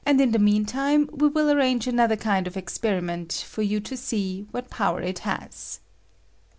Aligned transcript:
in 0.03 0.31
the 0.31 0.39
mean 0.39 0.65
tinie 0.65 1.03
we 1.11 1.27
will 1.27 1.51
arrange 1.51 1.85
another 1.85 2.15
kind 2.15 2.47
of 2.47 2.57
experiment 2.57 3.45
for 3.47 3.61
you 3.61 3.79
to 3.79 3.95
see 3.95 4.47
what 4.49 4.67
power 4.67 4.99
it 5.03 5.19
has. 5.19 5.79